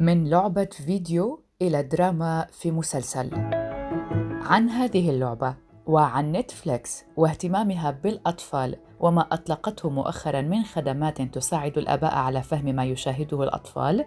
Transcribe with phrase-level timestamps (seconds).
[0.00, 3.30] من لعبة فيديو إلى دراما في مسلسل.
[4.42, 5.54] عن هذه اللعبة
[5.86, 13.42] وعن نتفليكس واهتمامها بالأطفال وما أطلقته مؤخرا من خدمات تساعد الآباء على فهم ما يشاهده
[13.42, 14.04] الأطفال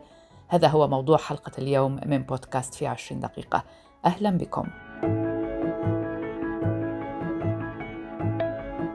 [0.47, 3.64] هذا هو موضوع حلقة اليوم من بودكاست في عشرين دقيقة.
[4.05, 4.68] أهلا بكم.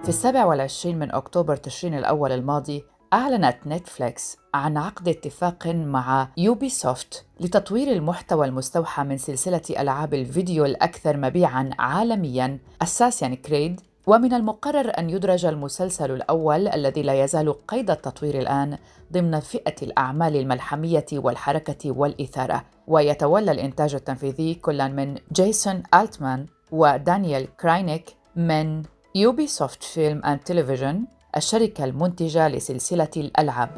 [0.03, 7.25] في السابع والعشرين من أكتوبر تشرين الأول الماضي أعلنت نتفليكس عن عقد اتفاق مع Ubisoft
[7.41, 15.11] لتطوير المحتوى المستوحى من سلسلة ألعاب الفيديو الأكثر مبيعاً عالمياً Assassin's Creed ومن المقرر أن
[15.11, 18.79] يدرج المسلسل الأول الذي لا يزال قيد التطوير الآن
[19.13, 22.65] ضمن فئة الأعمال الملحمية والحركة والإثارة.
[22.87, 28.83] ويتولى الإنتاج التنفيذي كل من جيسون ألتمان ودانيال كراينيك من
[29.15, 33.71] Ubisoft Film and Television الشركة المنتجة لسلسلة الألعاب.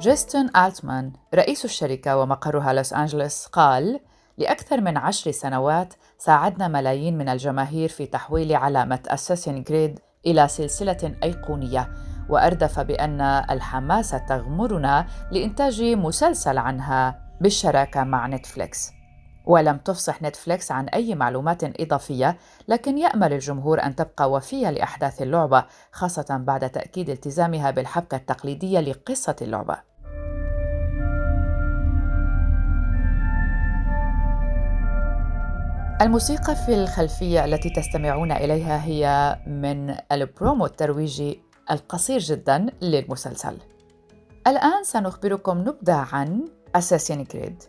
[0.00, 4.00] جيسون ألتمان رئيس الشركة ومقرها لوس أنجلوس قال
[4.38, 11.14] لأكثر من عشر سنوات ساعدنا ملايين من الجماهير في تحويل علامة Assassin's Creed إلى سلسلة
[11.22, 11.88] أيقونية
[12.28, 13.20] وأردف بأن
[13.50, 18.99] الحماس تغمرنا لإنتاج مسلسل عنها بالشراكة مع نتفليكس
[19.46, 22.36] ولم تفصح نتفليكس عن أي معلومات إضافية
[22.68, 29.36] لكن يأمل الجمهور أن تبقى وفية لأحداث اللعبة خاصة بعد تأكيد التزامها بالحبكة التقليدية لقصة
[29.42, 29.90] اللعبة.
[36.02, 43.56] الموسيقى في الخلفية التي تستمعون إليها هي من البرومو الترويجي القصير جدا للمسلسل.
[44.46, 46.44] الآن سنخبركم نبذة عن
[46.76, 47.62] أساسين كريد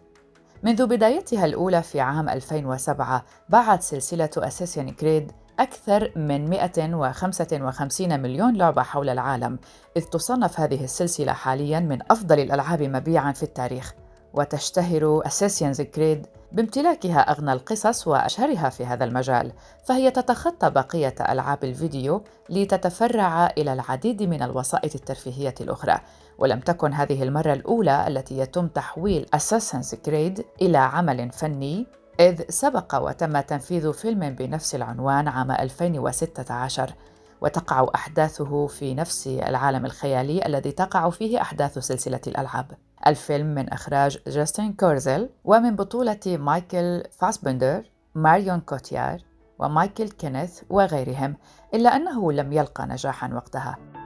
[0.64, 8.82] منذ بدايتها الأولى في عام 2007 باعت سلسلة أساسين كريد أكثر من 155 مليون لعبة
[8.82, 9.60] حول العالم
[9.98, 13.94] إذ تصنف هذه السلسلة حالياً من أفضل الألعاب مبيعاً في التاريخ.
[14.34, 19.52] وتشتهر أساسينز كريد بامتلاكها أغنى القصص وأشهرها في هذا المجال
[19.84, 26.00] فهي تتخطى بقية ألعاب الفيديو لتتفرع إلى العديد من الوسائط الترفيهية الأخرى.
[26.42, 31.88] ولم تكن هذه المرة الأولى التي يتم تحويل Assassin's Creed إلى عمل فني
[32.20, 36.94] إذ سبق وتم تنفيذ فيلم بنفس العنوان عام 2016
[37.42, 42.72] وتقع أحداثه في نفس العالم الخيالي الذي تقع فيه أحداث سلسلة الألعاب.
[43.08, 47.84] الفيلم من إخراج جاستن كورزل ومن بطولة مايكل فاسبندر
[48.16, 49.22] ماريون كوتيار
[49.60, 51.36] ومايكل كينيث وغيرهم
[51.74, 54.01] إلا أنه لم يلقى نجاحا وقتها.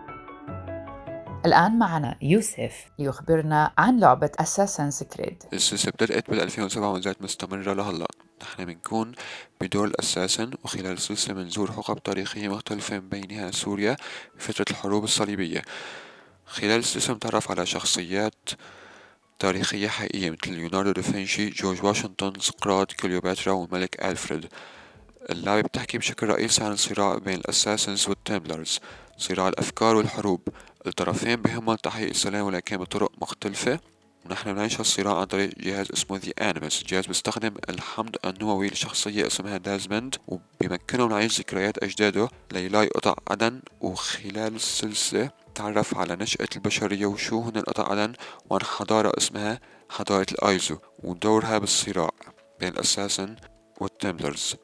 [1.46, 5.54] الآن معنا يوسف ليخبرنا عن لعبة Assassin's Creed.
[5.54, 8.08] السلسلة بدأت بال 2007 وما زالت مستمرة لهلا
[8.42, 9.12] نحن بنكون
[9.62, 13.96] بدور الأساسن وخلال السلسلة بنزور حقب تاريخية مختلفة من بينها سوريا
[14.38, 15.62] فترة الحروب الصليبية.
[16.46, 18.50] خلال السلسلة نتعرف على شخصيات
[19.40, 24.48] تاريخية حقيقية مثل ليوناردو دافنشي جورج واشنطن سقراط كليوباترا والملك ألفريد.
[25.30, 28.80] اللعبة بتحكي بشكل رئيسي عن الصراع بين ال Assassins وال Templars
[29.18, 30.42] صراع الأفكار والحروب.
[30.88, 33.80] الطرفين بهمهم تحقيق السلام ولكن بطرق مختلفة.
[34.26, 39.58] ونحن بنعيش هالصراع عن طريق جهاز اسمه The Animus جهاز بيستخدم الحمض النووي لشخصية اسمها
[39.58, 43.62] ديزموند وبيمكنه نعيش ذكريات أجداده ليلاقي قطع عدن.
[43.82, 48.14] وخلال السلسلة تعرف على نشأة البشرية وشو هن القطع عدن
[48.50, 49.60] وعن حضارة اسمها
[49.90, 50.78] حضارة ال Isu.
[51.04, 52.10] ودورها بالصراع
[52.60, 53.36] بين الأساسن
[53.82, 54.56] والتمبلرز.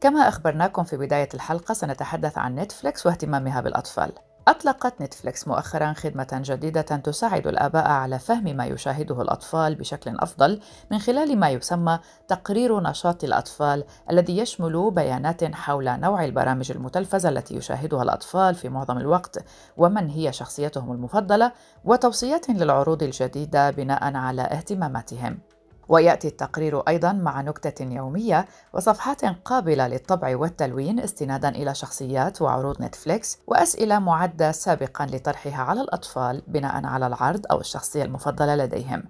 [0.00, 4.12] كما أخبرناكم في بداية الحلقة سنتحدث عن نتفليكس واهتمامها بالأطفال.
[4.48, 10.98] أطلقت نتفليكس مؤخرا خدمة جديدة تساعد الآباء على فهم ما يشاهده الأطفال بشكل أفضل من
[10.98, 11.98] خلال ما يسمى
[12.28, 18.98] تقرير نشاط الأطفال الذي يشمل بيانات حول نوع البرامج المتلفزة التي يشاهدها الأطفال في معظم
[18.98, 19.44] الوقت
[19.76, 21.52] ومن هي شخصيتهم المفضلة
[21.84, 25.38] وتوصيات للعروض الجديدة بناء على اهتماماتهم.
[25.88, 33.38] ويأتي التقرير أيضا مع نكتة يومية وصفحات قابلة للطبع والتلوين استنادا إلى شخصيات وعروض نتفليكس
[33.46, 39.02] وأسئلة معدة سابقا لطرحها على الأطفال بناء على العرض أو الشخصية المفضلة لديهم.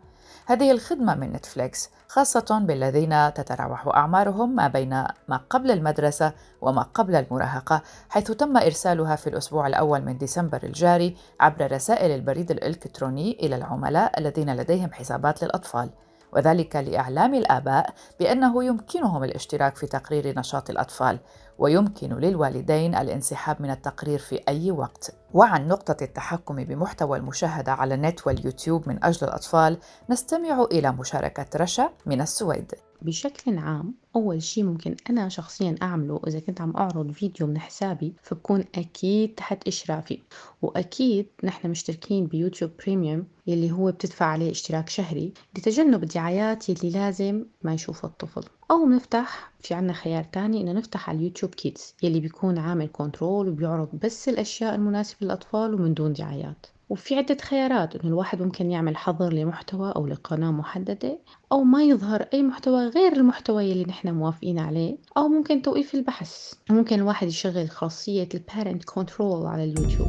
[0.47, 4.91] هذه الخدمة من نتفليكس خاصة بالذين تتراوح أعمارهم ما بين
[5.29, 11.17] ما قبل المدرسة وما قبل المراهقة حيث تم إرسالها في الأسبوع الأول من ديسمبر الجاري
[11.41, 15.91] عبر رسائل البريد الإلكتروني إلى العملاء الذين لديهم حسابات للأطفال.
[16.33, 21.19] وذلك لإعلام الآباء بأنه يمكنهم الاشتراك في تقرير نشاط الأطفال
[21.59, 25.15] ويمكن للوالدين الانسحاب من التقرير في أي وقت.
[25.35, 29.79] وعن نقطة التحكم بمحتوى المشاهدة على النت واليوتيوب من أجل الأطفال
[30.11, 32.75] نستمع إلى مشاركة رشا من السويد.
[33.03, 38.15] بشكل عام أول شي ممكن أنا شخصيا أعمله إذا كنت عم أعرض فيديو من حسابي
[38.23, 40.19] فبكون أكيد تحت إشرافي.
[40.63, 46.91] وأكيد نحن مشتركين ب YouTube Premium يلي هو بتدفع عليه اشتراك شهري لتجنب الدعايات يلي
[46.91, 48.43] لازم ما يشوفها الطفل.
[48.71, 52.89] أو بنفتح في عنا خيار تاني إنه نفتح على ال YouTube Kids يلي بيكون عامل
[52.93, 56.67] control وبيعرض بس الأشياء المناسبة للأطفال ومن دون دعايات.
[56.89, 61.19] وفي عدة خيارات إنه الواحد ممكن يعمل حظر لمحتوى أو لقناة محددة
[61.53, 66.53] أو ما يظهر أي محتوى غير المحتوى اللي نحن موافقين عليه أو ممكن توقيف البحث.
[66.71, 70.09] ممكن الواحد يشغل خاصية ال parent control على اليوتيوب.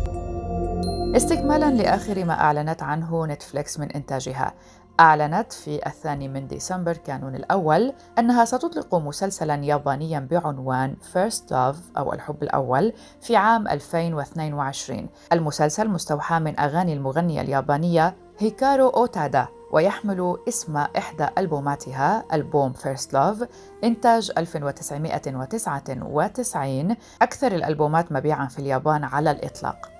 [1.15, 4.53] استكمالا لآخر ما أعلنت عنه نتفليكس من إنتاجها.
[4.99, 12.13] أعلنت في الثاني من ديسمبر كانون الأول أنها ستطلق مسلسلا يابانيا بعنوان First Love أو
[12.13, 20.77] الحب الأول في عام 2022 المسلسل مستوحى من أغاني المغنية اليابانية هيكارو أوتادا ويحمل اسم
[20.77, 23.45] إحدى ألبوماتها ألبوم First Love
[23.83, 29.96] إنتاج 1999 أكثر الألبومات مبيعاً في اليابان على الإطلاق.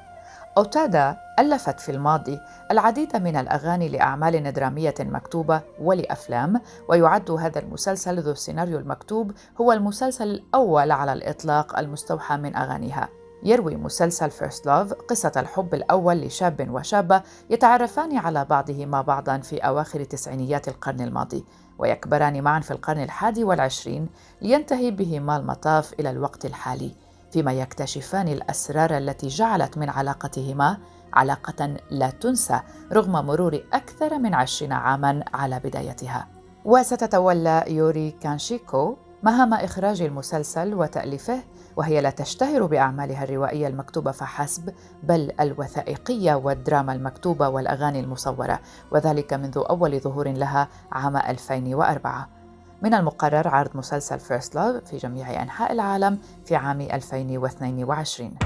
[0.58, 2.40] أوتادا ألفت في الماضي
[2.72, 9.32] العديد من الأغاني لأعمال درامية مكتوبة ولأفلام ويعد هذا المسلسل ذو السيناريو المكتوب
[9.62, 13.10] هو المسلسل الأول على الإطلاق المستوحى من أغانيها.
[13.44, 20.04] يروي مسلسل فيرست لوف قصة الحب الأول لشاب وشابة يتعرفان على بعضهما بعضا في أواخر
[20.04, 21.46] تسعينيات القرن الماضي
[21.80, 24.10] ويكبران معا في القرن الحادي والعشرين
[24.42, 27.07] لينتهي بهما المطاف إلى الوقت الحالي.
[27.32, 30.78] فيما يكتشفان الأسرار التي جعلت من علاقتهما
[31.14, 32.60] علاقة لا تنسى
[32.94, 36.28] رغم مرور أكثر من عشرين عاما على بدايتها.
[36.66, 41.44] وستتولى يوري كانشيكو مهام إخراج المسلسل وتأليفه
[41.78, 44.74] وهي لا تشتهر بأعمالها الروائية المكتوبة فحسب
[45.04, 48.60] بل الوثائقية والدراما المكتوبة والأغاني المصورة
[48.92, 52.37] وذلك منذ أول ظهور لها عام 2004
[52.82, 58.38] من المقرر عرض مسلسل First Love في جميع أنحاء العالم في عام 2022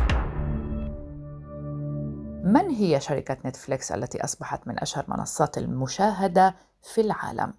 [2.44, 6.56] من هي شركة نتفليكس التي أصبحت من أشهر منصات المشاهدة
[6.94, 7.54] في العالم؟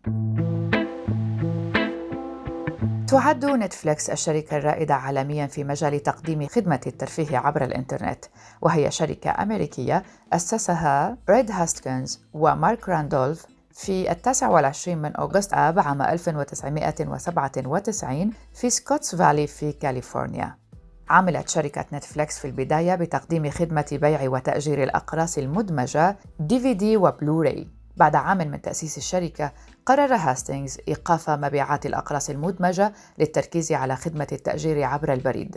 [3.08, 8.24] تعد نتفليكس الشركة الرائدة عالميا في مجال تقديم خدمة الترفيه عبر الإنترنت
[8.60, 10.02] وهي شركة أمريكية
[10.32, 19.14] أسسها ريد هاستينغز ومارك راندولف في التاسع والعشرين من أغسطس آب عام 1997 في سكوتس
[19.14, 20.56] فالي في كاليفورنيا.
[21.08, 27.68] عملت شركة نتفليكس في البداية بتقديم خدمة بيع وتأجير الأقراص المدمجة DVD و Blu-ray.
[27.96, 29.52] بعد عام من تأسيس الشركة
[29.86, 35.56] قرر هاستينغز إيقاف مبيعات الأقراص المدمجة للتركيز على خدمة التأجير عبر البريد.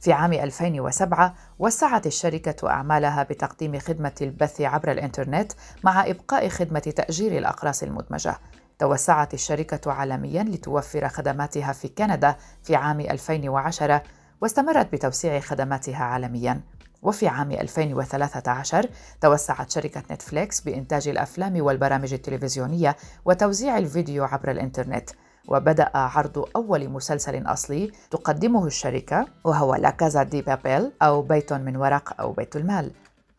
[0.00, 5.52] في عام 2007 وسعت الشركة أعمالها بتقديم خدمة البث عبر الإنترنت
[5.84, 8.38] مع إبقاء خدمة تأجير الأقراص المدمجة.
[8.78, 14.02] توسعت الشركة عالميا لتوفر خدماتها في كندا في عام 2010
[14.40, 16.60] واستمرت بتوسيع خدماتها عالميا.
[17.02, 18.86] وفي عام 2013
[19.20, 25.10] توسعت شركة نتفليكس بإنتاج الأفلام والبرامج التلفزيونية وتوزيع الفيديو عبر الإنترنت
[25.50, 31.76] وبدأ عرض أول مسلسل أصلي تقدمه الشركة وهو لا كازا دي بابيل أو بيت من
[31.76, 32.90] ورق أو بيت المال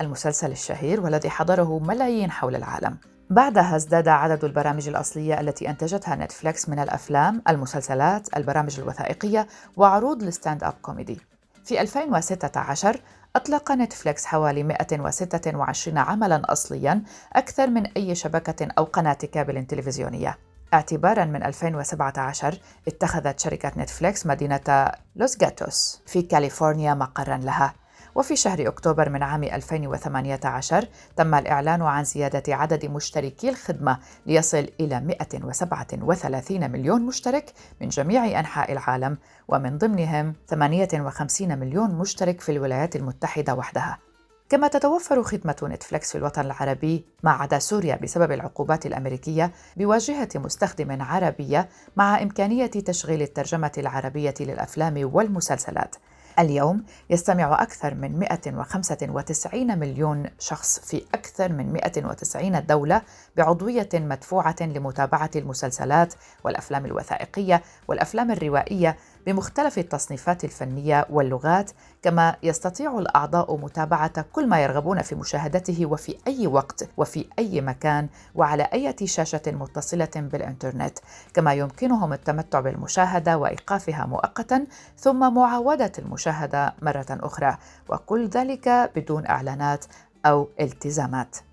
[0.01, 2.97] المسلسل الشهير والذي حضره ملايين حول العالم
[3.29, 9.47] بعدها ازداد عدد البرامج الأصلية التي أنتجتها نتفليكس من الأفلام، المسلسلات، البرامج الوثائقية
[9.77, 11.21] وعروض ال stand-up comedy.
[11.65, 13.01] في 2016
[13.35, 17.03] أطلق نتفليكس حوالي 126 عملاً أصلياً
[17.33, 20.37] أكثر من أي شبكة أو قناة كابل تلفزيونية.
[20.73, 27.73] اعتبارا من 2017 اتخذت شركة نتفليكس مدينة لوس جاتوس في كاليفورنيا مقرا لها.
[28.15, 34.99] وفي شهر أكتوبر من عام 2018 تم الإعلان عن زيادة عدد مشتركي الخدمة ليصل إلى
[34.99, 43.55] 137 مليون مشترك من جميع أنحاء العالم ومن ضمنهم 58 مليون مشترك في الولايات المتحدة
[43.55, 44.10] وحدها.
[44.51, 51.01] كما تتوفر خدمة نتفليكس في الوطن العربي ما عدا سوريا بسبب العقوبات الأمريكية بواجهة مستخدم
[51.01, 55.95] عربية مع إمكانية تشغيل الترجمة العربية للأفلام والمسلسلات.
[56.39, 63.01] اليوم يستمع أكثر من 195 مليون شخص في أكثر من 190 دولة
[63.37, 73.57] بعضوية مدفوعة لمتابعة المسلسلات والأفلام الوثائقية والأفلام الروائية بمختلف التصنيفات الفنية واللغات كما يستطيع الأعضاء
[73.57, 79.41] متابعة كل ما يرغبون في مشاهدته وفي أي وقت وفي أي مكان وعلى أي شاشة
[79.47, 80.99] متصلة بالإنترنت
[81.33, 84.65] كما يمكنهم التمتع بالمشاهدة وإيقافها مؤقتا
[84.97, 87.57] ثم معاودة المشاهدة مرة أخرى
[87.89, 89.85] وكل ذلك بدون إعلانات
[90.25, 91.50] أو التزامات.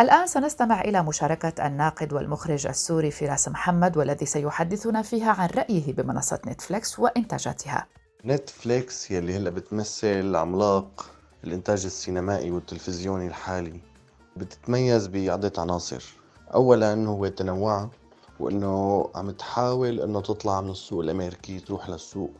[0.00, 6.38] الآن سنستمع إلى مشاركة الناقد والمخرج السوري فراس محمد والذي سيحدثنا فيها عن رأيه بمنصة
[6.46, 7.86] نتفليكس وإنتاجاتها.
[8.24, 11.06] نتفليكس يلي هلأ بتمثل عملاق
[11.44, 13.80] الإنتاج السينمائي والتلفزيوني الحالي
[14.36, 16.04] بتتميز بعدة عناصر.
[16.54, 17.90] أولا هو تنوعها
[18.40, 22.30] وإنه عم تحاول إنه تطلع من السوق الأمريكي تروح للسوق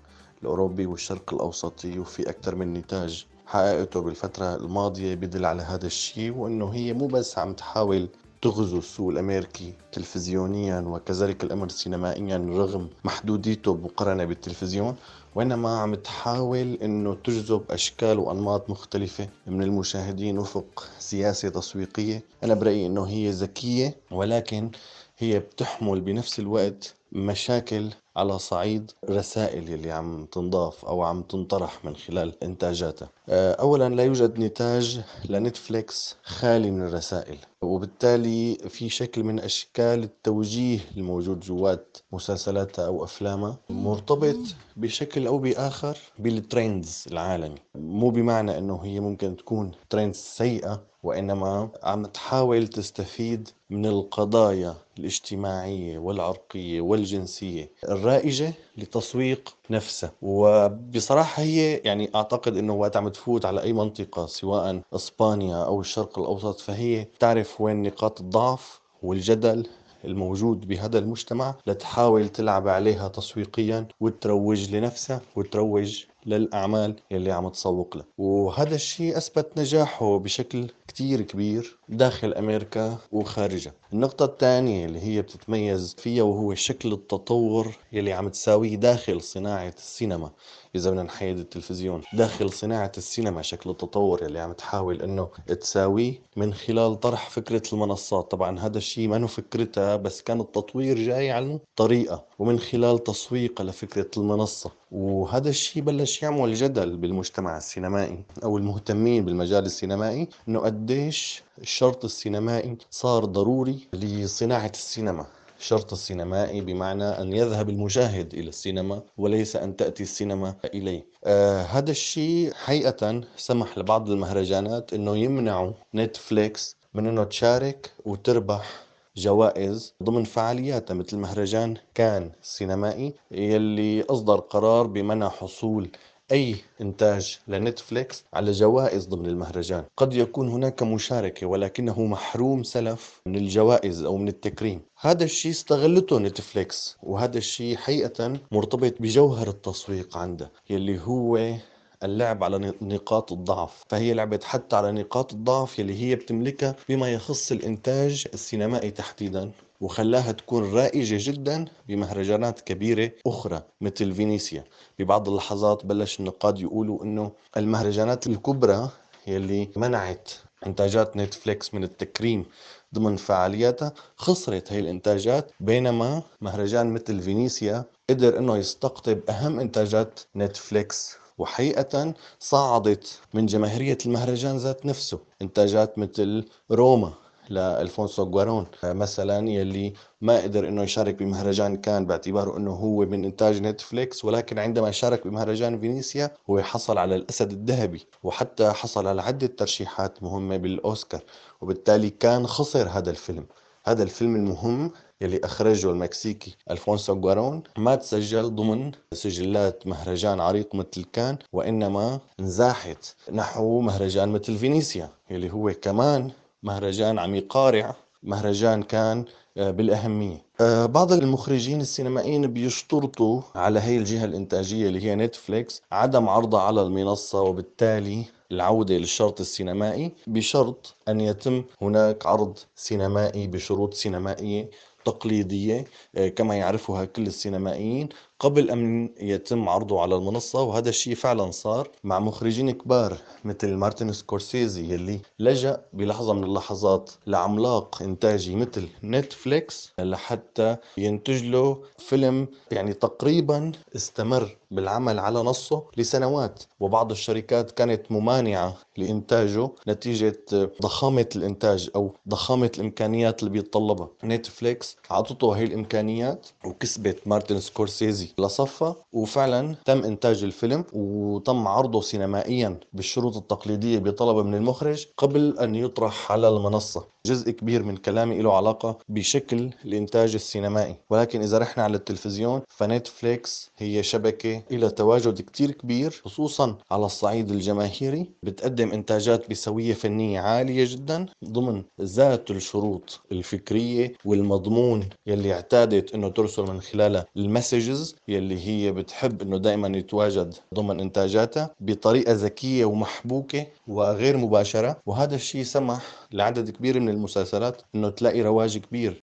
[0.42, 6.68] الأوروبي والشرق الأوسطي وفي أكثر من نتاج حققته بالفترة الماضية بدل على هذا الشيء وأنه
[6.74, 8.08] هي مو بس عم تحاول
[8.42, 14.96] تغزو السوق الأمريكي تلفزيونيا وكذلك الأمر سينمائيا رغم محدوديته مقارنة بالتلفزيون
[15.34, 22.22] وإنما عم تحاول أنه تجذب أشكال وأنماط مختلفة من المشاهدين وفق سياسة تسويقية.
[22.44, 24.70] أنا برأيي أنه هي ذكية ولكن
[25.18, 31.96] هي بتحمل بنفس الوقت مشاكل على صعيد الرسائل يلي عم تنضاف أو عم تنطرح من
[31.96, 33.08] خلال إنتاجاتها.
[33.28, 40.80] آه، اولا لا يوجد نتاج لنتفليكس خالي من الرسائل وبالتالي في شكل من أشكال التوجيه
[40.96, 44.36] الموجود جوات مسلسلاتها أو أفلامها مرتبط
[44.76, 47.58] بشكل أو بآخر بال trends العالمي.
[47.74, 55.98] مو بمعنى إنه هي ممكن تكون trends سيئة وإنما عم تحاول تستفيد من القضايا الاجتماعية
[55.98, 60.12] والعرقية والجنسية الرائجة لتسويق نفسها.
[60.22, 66.18] وبصراحة هي يعني أعتقد إنه وقت عم تفوت على أي منطقة سواء إسبانيا أو الشرق
[66.18, 69.66] الأوسط فهي تعرف وين نقاط الضعف والجدل
[70.04, 78.04] الموجود بهذا المجتمع لتحاول تلعب عليها تسويقيا وتروج لنفسها وتروج للأعمال يلي عم تسوق له
[78.18, 83.72] وهذا الشيء أثبت نجاحه بشكل كتير كبير داخل أمريكا وخارجها.
[83.92, 90.30] النقطة الثانية اللي هي بتتميز فيها وهو شكل التطور يلي عم تساويه داخل صناعة السينما
[90.74, 92.02] إذا بدنا نحيد التلفزيون.
[92.12, 95.28] داخل صناعة السينما شكل التطور يلي عم تحاول إنه
[95.60, 98.30] تساويه من خلال طرح فكرة المنصات.
[98.30, 104.10] طبعا هذا الشيء ما فكرتها بس كان التطوير جاي عن طريقة ومن خلال تسويقها لفكرة
[104.16, 104.70] المنصة.
[104.92, 112.76] وهذا الشيء بلش يعمل جدل بالمجتمع السينمائي أو المهتمين بالمجال السينمائي إنه قديش الشرط السينمائي
[112.90, 115.26] صار ضروري لصناعة السينما.
[115.60, 121.04] الشرط السينمائي بمعنى أن يذهب المشاهد إلى السينما وليس أن تأتي السينما إليه.
[121.24, 128.84] آه هذا الشيء حقيقة سمح لبعض المهرجانات أنه يمنعوا نتفليكس من أنه تشارك وتربح
[129.16, 135.90] جوائز ضمن فعالياتها مثل مهرجان كان سينمائي يلي أصدر قرار بمنع حصول
[136.32, 139.84] أي إنتاج لنتفليكس على جوائز ضمن المهرجان.
[139.96, 144.82] قد يكون هناك مشاركة ولكنه محروم سلف من الجوائز أو من التكريم.
[145.00, 151.54] هذا الشيء استغلته نتفليكس وهذا الشيء حقيقة مرتبط بجوهر التسويق عنده يلي هو
[152.02, 153.84] اللعب على نقاط الضعف.
[153.88, 159.50] فهي لعبت حتى على نقاط الضعف يلي هي بتملكها بما يخص الإنتاج السينمائي تحديدا.
[159.84, 164.64] وخلاها تكون رائجة جدا بمهرجانات كبيرة أخرى مثل فينيسيا.
[164.98, 168.88] ببعض اللحظات بلش النقاد يقولوا أنه المهرجانات الكبرى
[169.26, 170.30] يلي منعت
[170.66, 172.46] إنتاجات نتفليكس من التكريم
[172.94, 175.52] ضمن فعالياتها خسرت هي الإنتاجات.
[175.60, 184.56] بينما مهرجان مثل فينيسيا قدر أنه يستقطب أهم إنتاجات نتفليكس وحقيقة صعدت من جماهيرية المهرجان
[184.56, 185.18] ذات نفسه.
[185.42, 188.66] إنتاجات مثل روما لألفونسو جوارون.
[188.84, 194.58] مثلا يلي ما قدر إنه يشارك بمهرجان كان باعتباره إنه هو من إنتاج نتفليكس ولكن
[194.58, 200.56] عندما شارك بمهرجان فينيسيا هو حصل على الأسد الذهبي وحتى حصل على عدة ترشيحات مهمة
[200.56, 201.20] بالأوسكار
[201.60, 203.46] وبالتالي كان خسر هذا الفيلم.
[203.86, 211.04] هذا الفيلم المهم يلي أخرجه المكسيكي ألفونسو جوارون ما تسجل ضمن سجلات مهرجان عريق مثل
[211.12, 216.30] كان وإنما انزاحت نحو مهرجان مثل فينيسيا يلي هو كمان
[216.64, 219.24] مهرجان عم يقارع مهرجان كان
[219.56, 220.42] آه، بالأهمية.
[220.60, 226.82] آه، بعض المخرجين السينمائيين بيشترطوا على هي الجهة الإنتاجية اللي هي نتفليكس عدم عرضها على
[226.82, 234.70] المنصة وبالتالي العودة للشرط السينمائي بشرط أن يتم هناك عرض سينمائي بشروط سينمائية
[235.04, 235.84] تقليدية
[236.16, 238.08] آه، كما يعرفها كل السينمائيين.
[238.44, 244.12] قبل أن يتم عرضه على المنصة وهذا الشيء فعلا صار مع مخرجين كبار مثل مارتن
[244.12, 252.92] سكورسيزي يلي لجأ بلحظة من اللحظات لعملاق إنتاجي مثل نتفليكس لحتى ينتج له فيلم يعني
[252.92, 256.62] تقريبا استمر بالعمل على نصه لسنوات.
[256.80, 260.42] وبعض الشركات كانت ممانعة لإنتاجه نتيجة
[260.82, 264.08] ضخامة الإنتاج أو ضخامة الإمكانيات اللي بيتطلبها.
[264.24, 268.28] نتفليكس عطته هي الإمكانيات وكسبت مارتن سكورسيزي.
[268.38, 275.74] لصفها وفعلا تم إنتاج الفيلم وتم عرضه سينمائيا بالشروط التقليدية بطلب من المخرج قبل أن
[275.74, 277.13] يطرح على المنصة.
[277.26, 280.96] جزء كبير من كلامي له علاقة بشكل الإنتاج السينمائي.
[281.10, 287.50] ولكن إذا رحنا على التلفزيون فنتفليكس هي شبكة إلى تواجد كتير كبير خصوصا على الصعيد
[287.50, 296.28] الجماهيري بتقدم إنتاجات بسوية فنية عالية جدا ضمن ذات الشروط الفكرية والمضمون يلي اعتادت إنه
[296.28, 303.66] ترسل من خلالها المسجز يلي هي بتحب إنه دائما يتواجد ضمن إنتاجاتها بطريقة ذكية ومحبوكة
[303.88, 304.96] وغير مباشرة.
[305.06, 306.02] وهذا الشيء سمح
[306.32, 309.22] لعدد كبير من المسلسلات إنه تلاقي رواج كبير.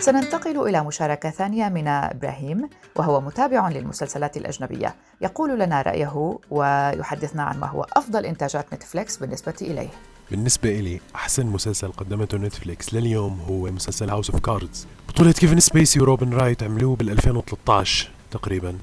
[0.00, 4.94] سننتقل إلى مشاركة ثانية من إبراهيم وهو متابع للمسلسلات الأجنبية.
[5.20, 9.88] يقول لنا رأيه ويحدثنا عن ما هو أفضل إنتاجات نتفليكس بالنسبة إليه.
[10.30, 16.00] بالنسبة إلي أحسن مسلسل قدمته نتفليكس لليوم هو مسلسل House of Cards بطولة كيفن سبيسي
[16.00, 18.78] وروبن رايت عملوه بال 2013 تقريبا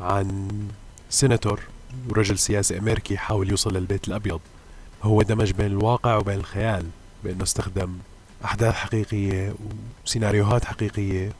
[0.00, 0.48] عن
[1.10, 1.60] سيناتور
[2.10, 4.40] ورجل سياسي أمريكي يحاول يوصل للبيت الأبيض.
[5.02, 6.86] هو دمج بين الواقع وبين الخيال.
[7.26, 7.98] بأنه استخدم
[8.44, 9.54] أحداث حقيقية
[10.04, 11.32] وسيناريوهات حقيقية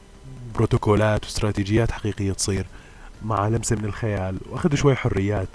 [0.55, 2.65] بروتوكولات واستراتيجيات حقيقية تصير
[3.25, 4.37] مع لمسة من الخيال.
[4.49, 5.47] وأخذ شوي حريات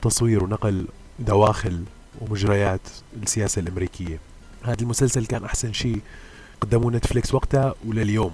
[0.00, 0.86] بتصوير ونقل
[1.18, 1.84] دواخل
[2.20, 2.80] ومجريات
[3.22, 4.18] السياسة الأمريكية.
[4.64, 6.00] هذا المسلسل كان أحسن شيء
[6.60, 8.32] قدموه نتفليكس وقتها ولليوم.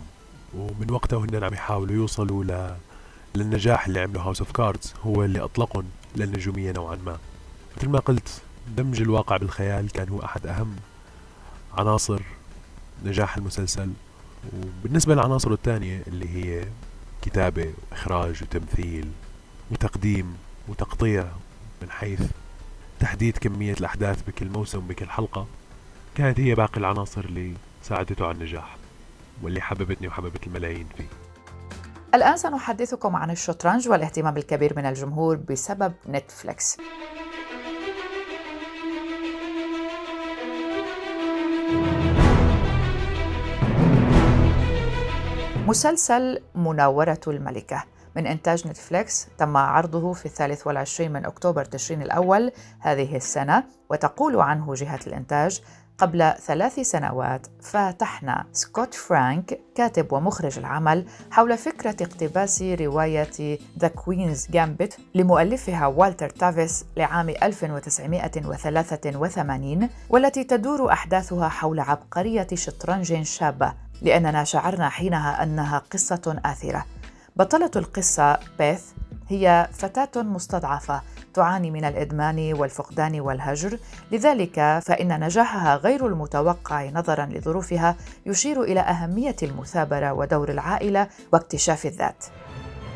[0.55, 2.77] ومن وقتها وهن عم يحاولوا يوصلوا ل...
[3.35, 5.85] للنجاح اللي عمله House of Cards هو اللي أطلقهم
[6.17, 7.19] للنجومية نوعا ما.
[7.77, 10.77] مثل ما قلت دمج الواقع بالخيال كان هو أحد أهم
[11.79, 12.23] عناصر
[13.05, 13.91] نجاح المسلسل.
[14.57, 16.65] وبالنسبة للعناصر الثانية اللي هي
[17.23, 19.11] كتابة وإخراج وتمثيل
[19.71, 20.37] وتقديم
[20.69, 21.27] وتقطيع
[21.83, 22.21] من حيث
[23.01, 25.47] تحديد كمية الأحداث بكل موسم بكل حلقة
[26.15, 28.77] كانت هي باقي العناصر اللي ساعدته على النجاح
[29.43, 31.09] واللي حببتني وحببت الملايين فيه.
[32.15, 36.77] الآن سنحدثكم عن الشطرنج والاهتمام الكبير من الجمهور بسبب نتفليكس.
[45.67, 47.85] مسلسل مناورة الملكة.
[48.17, 54.41] من إنتاج نتفليكس تم عرضه في الثالث والعشرين من أكتوبر تشرين الأول هذه السنة وتقول
[54.41, 55.63] عنه جهة الإنتاج
[55.99, 64.47] قبل ثلاث سنوات فاتحنا سكوت فرانك كاتب ومخرج العمل حول فكرة اقتباس رواية The Queen's
[64.51, 73.86] Gambit لمؤلفها والتر تافيس لعام 1983 والتي تدور أحداثها حول عبقرية شطرنج شابة.
[74.03, 76.85] لأننا شعرنا حينها أنها قصة آثرة.
[77.37, 78.83] بطلة القصة بيث
[79.29, 81.03] هي فتاة مستضعفة
[81.35, 83.79] تعاني من الإدمان والفقدان والهجر
[84.13, 92.25] لذلك فإن نجاحها غير المتوقع نظرا لظروفها يشير إلى أهمية المثابرة ودور العائلة واكتشاف الذات.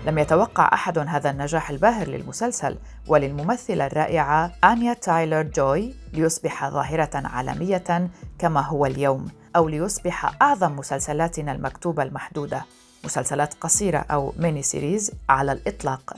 [0.06, 8.10] لم يتوقع أحد هذا النجاح الباهر للمسلسل وللممثلة الرائعة آنيا تايلر جوي ليصبح ظاهرة عالمية
[8.38, 9.39] كما هو اليوم.
[9.56, 12.64] أو ليصبح أعظم مسلسلاتنا المكتوبة المحدودة
[13.04, 16.16] مسلسلات قصيرة أو mini series على الإطلاق.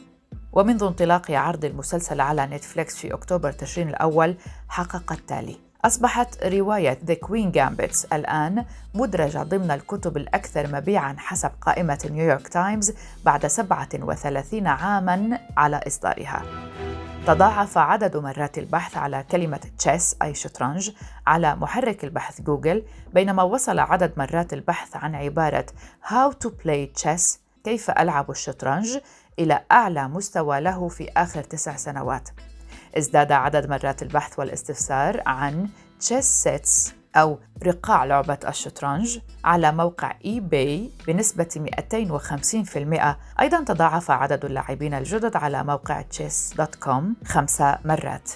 [0.52, 4.36] ومنذ انطلاق عرض المسلسل على نتفليكس في أكتوبر تشرين الأول
[4.68, 5.56] حقق التالي.
[5.84, 8.64] أصبحت رواية The Queen's Gambit الآن
[8.94, 12.92] مدرجة ضمن الكتب الأكثر مبيعاً حسب قائمة نيويورك تايمز
[13.24, 16.42] بعد 37 عاماً على إصدارها.
[17.26, 20.90] تضاعف عدد مرات البحث على كلمة chess أي شطرنج
[21.26, 22.82] على محرك البحث جوجل
[23.14, 25.66] بينما وصل عدد مرات البحث عن عبارة
[26.04, 28.98] How to play chess كيف ألعب الشطرنج
[29.38, 32.28] إلى أعلى مستوى له في آخر تسع سنوات
[32.98, 35.68] ازداد عدد مرات البحث والاستفسار عن
[36.00, 44.94] chess sets أو رقاع لعبة الشطرنج على موقع eBay بنسبة 250% أيضا تضاعف عدد اللاعبين
[44.94, 46.00] الجدد على موقع
[46.82, 48.30] com خمس مرات.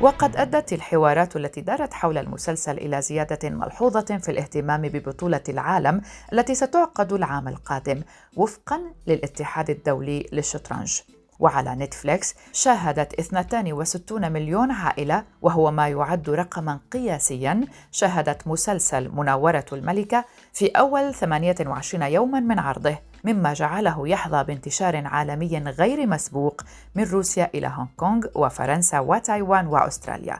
[0.00, 6.00] وقد أدت الحوارات التي دارت حول المسلسل إلى زيادة ملحوظة في الاهتمام ببطولة العالم
[6.32, 8.02] التي ستعقد العام القادم
[8.36, 11.00] وفقا للاتحاد الدولي للشطرنج.
[11.40, 20.24] وعلى نتفليكس شاهدت 62 مليون عائلة وهو ما يعد رقما قياسيا شاهدت مسلسل مناورة الملكة
[20.52, 26.62] في أول 28 يوما من عرضه مما جعله يحظى بانتشار عالمي غير مسبوق
[26.94, 30.38] من روسيا إلى هونغ كونغ وفرنسا وتايوان وأستراليا.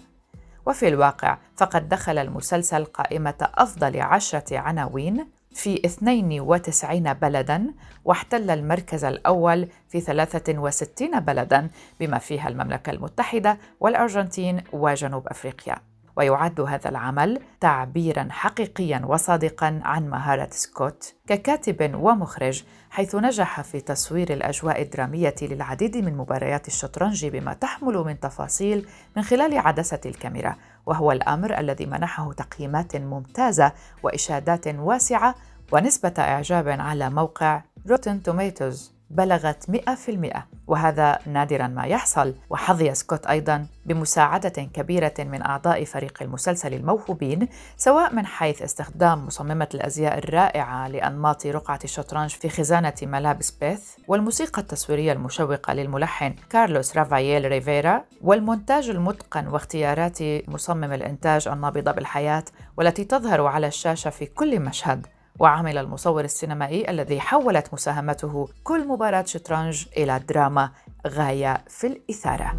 [0.66, 7.66] وفي الواقع فقد دخل المسلسل قائمة أفضل عشرة عناوين في 92 بلداً
[8.04, 15.89] واحتل المركز الأول في 63 بلداً بما فيها المملكة المتحدة والأرجنتين وجنوب أفريقيا.
[16.16, 24.32] ويعد هذا العمل تعبيرا حقيقيا وصادقا عن مهارة سكوت ككاتب ومخرج حيث نجح في تصوير
[24.32, 31.12] الأجواء الدرامية للعديد من مباريات الشطرنج بما تحمل من تفاصيل من خلال عدسة الكاميرا وهو
[31.12, 35.34] الأمر الذي منحه تقييمات ممتازة وإشادات واسعة
[35.72, 42.34] ونسبة إعجاب على موقع Rotten Tomatoes بلغت 100% وهذا نادرا ما يحصل.
[42.50, 49.68] وحظي سكوت أيضا بمساعدة كبيرة من أعضاء فريق المسلسل الموهوبين سواء من حيث استخدام مصممة
[49.74, 57.44] الأزياء الرائعة لأنماط رقعة الشطرنج في خزانة ملابس بيث والموسيقى التصويرية المشوقة للملحن كارلوس رافاييل
[57.44, 60.18] ريفيرا والمونتاج المتقن واختيارات
[60.48, 62.44] مصمم الإنتاج النابضة بالحياة
[62.76, 65.06] والتي تظهر على الشاشة في كل مشهد.
[65.40, 70.70] وعمل المصور السينمائي الذي حولت مساهمته كل مباراة شطرنج إلى دراما
[71.06, 72.56] غاية في الإثارة.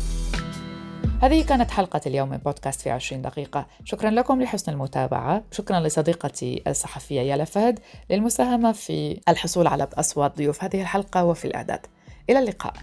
[1.22, 3.66] هذه كانت حلقة اليوم من بودكاست في 20 دقيقة.
[3.86, 5.44] شكرا لكم لحسن المتابعة.
[5.52, 11.86] شكرا لصديقتي الصحفية يالا فهد للمساهمة في الحصول على أصوات ضيوف هذه الحلقة وفي الإعداد.
[12.30, 12.74] إلى اللقاء.